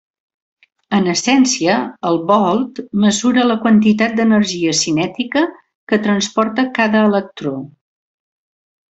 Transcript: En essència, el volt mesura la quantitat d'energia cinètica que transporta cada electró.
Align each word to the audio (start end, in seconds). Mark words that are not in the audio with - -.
En 0.99 1.09
essència, 1.11 1.75
el 2.11 2.17
volt 2.31 2.81
mesura 3.03 3.43
la 3.49 3.57
quantitat 3.65 4.15
d'energia 4.21 4.73
cinètica 4.83 5.45
que 5.93 6.01
transporta 6.07 6.67
cada 6.79 7.05
electró. 7.11 7.55